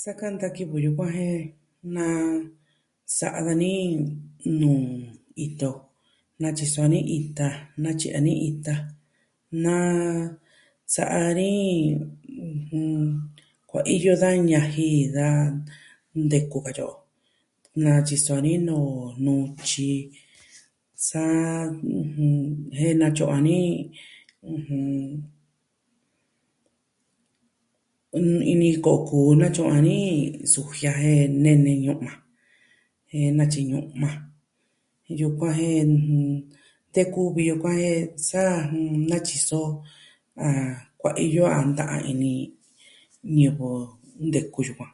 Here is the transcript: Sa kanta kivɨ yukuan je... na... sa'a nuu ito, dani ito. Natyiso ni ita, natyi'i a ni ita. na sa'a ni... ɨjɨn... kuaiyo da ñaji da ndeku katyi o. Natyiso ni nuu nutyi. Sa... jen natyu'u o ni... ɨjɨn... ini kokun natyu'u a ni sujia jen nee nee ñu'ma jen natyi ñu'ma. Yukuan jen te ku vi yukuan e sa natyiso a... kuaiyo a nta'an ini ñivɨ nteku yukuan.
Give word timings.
Sa 0.00 0.10
kanta 0.20 0.46
kivɨ 0.56 0.76
yukuan 0.84 1.12
je... 1.18 1.28
na... 1.94 2.04
sa'a 3.16 3.40
nuu 4.60 4.82
ito, 5.44 5.44
dani 5.44 5.44
ito. 5.44 5.70
Natyiso 6.42 6.82
ni 6.92 6.98
ita, 7.18 7.48
natyi'i 7.82 8.14
a 8.18 8.20
ni 8.26 8.32
ita. 8.48 8.74
na 9.64 9.76
sa'a 10.94 11.22
ni... 11.38 11.50
ɨjɨn... 11.94 12.90
kuaiyo 13.70 14.12
da 14.22 14.30
ñaji 14.50 14.88
da 15.16 15.26
ndeku 16.24 16.58
katyi 16.66 16.84
o. 16.92 16.94
Natyiso 17.82 18.34
ni 18.44 18.52
nuu 18.66 18.88
nutyi. 19.24 19.90
Sa... 21.08 21.22
jen 22.78 22.96
natyu'u 23.00 23.30
o 23.34 23.38
ni... 23.46 23.58
ɨjɨn... 24.54 24.88
ini 28.52 28.68
kokun 28.84 29.38
natyu'u 29.40 29.68
a 29.76 29.78
ni 29.86 29.96
sujia 30.52 30.92
jen 31.02 31.28
nee 31.42 31.58
nee 31.64 31.78
ñu'ma 31.84 32.12
jen 33.10 33.32
natyi 33.38 33.60
ñu'ma. 33.70 34.10
Yukuan 35.20 35.54
jen 35.62 35.90
te 36.92 37.00
ku 37.12 37.20
vi 37.34 37.42
yukuan 37.50 37.78
e 37.90 37.92
sa 38.28 38.42
natyiso 39.10 39.60
a... 40.46 40.48
kuaiyo 41.00 41.44
a 41.56 41.58
nta'an 41.68 42.02
ini 42.12 42.32
ñivɨ 43.36 43.68
nteku 44.26 44.58
yukuan. 44.68 44.92